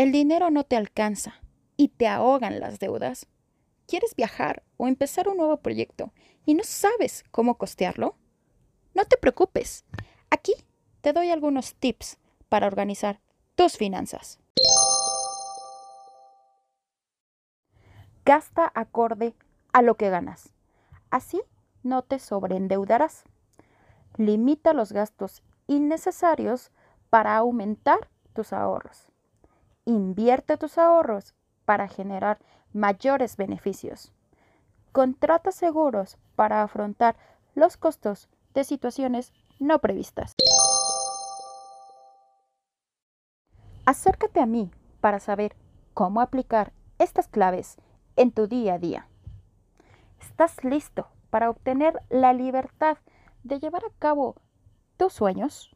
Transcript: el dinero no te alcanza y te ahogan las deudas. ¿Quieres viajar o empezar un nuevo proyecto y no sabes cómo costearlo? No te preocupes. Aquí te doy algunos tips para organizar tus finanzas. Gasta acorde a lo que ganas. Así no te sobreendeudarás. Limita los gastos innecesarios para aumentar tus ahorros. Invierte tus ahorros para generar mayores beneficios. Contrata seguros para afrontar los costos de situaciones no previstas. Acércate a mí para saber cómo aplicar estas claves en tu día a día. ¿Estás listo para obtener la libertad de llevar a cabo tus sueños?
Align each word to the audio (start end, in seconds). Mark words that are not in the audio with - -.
el 0.00 0.12
dinero 0.12 0.50
no 0.50 0.64
te 0.64 0.76
alcanza 0.76 1.34
y 1.76 1.88
te 1.88 2.08
ahogan 2.08 2.58
las 2.58 2.78
deudas. 2.78 3.26
¿Quieres 3.86 4.16
viajar 4.16 4.62
o 4.78 4.88
empezar 4.88 5.28
un 5.28 5.36
nuevo 5.36 5.58
proyecto 5.58 6.14
y 6.46 6.54
no 6.54 6.64
sabes 6.64 7.22
cómo 7.30 7.58
costearlo? 7.58 8.16
No 8.94 9.04
te 9.04 9.18
preocupes. 9.18 9.84
Aquí 10.30 10.54
te 11.02 11.12
doy 11.12 11.28
algunos 11.28 11.74
tips 11.74 12.16
para 12.48 12.66
organizar 12.66 13.20
tus 13.56 13.76
finanzas. 13.76 14.38
Gasta 18.24 18.72
acorde 18.74 19.34
a 19.74 19.82
lo 19.82 19.98
que 19.98 20.08
ganas. 20.08 20.54
Así 21.10 21.42
no 21.82 22.00
te 22.00 22.20
sobreendeudarás. 22.20 23.24
Limita 24.16 24.72
los 24.72 24.94
gastos 24.94 25.42
innecesarios 25.66 26.70
para 27.10 27.36
aumentar 27.36 28.08
tus 28.32 28.54
ahorros. 28.54 29.10
Invierte 29.90 30.56
tus 30.56 30.78
ahorros 30.78 31.34
para 31.64 31.88
generar 31.88 32.38
mayores 32.72 33.36
beneficios. 33.36 34.12
Contrata 34.92 35.50
seguros 35.50 36.16
para 36.36 36.62
afrontar 36.62 37.16
los 37.56 37.76
costos 37.76 38.28
de 38.54 38.62
situaciones 38.62 39.32
no 39.58 39.80
previstas. 39.80 40.36
Acércate 43.84 44.38
a 44.38 44.46
mí 44.46 44.70
para 45.00 45.18
saber 45.18 45.56
cómo 45.92 46.20
aplicar 46.20 46.72
estas 47.00 47.26
claves 47.26 47.76
en 48.14 48.30
tu 48.30 48.46
día 48.46 48.74
a 48.74 48.78
día. 48.78 49.08
¿Estás 50.20 50.62
listo 50.62 51.08
para 51.30 51.50
obtener 51.50 52.00
la 52.10 52.32
libertad 52.32 52.98
de 53.42 53.58
llevar 53.58 53.84
a 53.84 53.92
cabo 53.98 54.36
tus 54.96 55.14
sueños? 55.14 55.74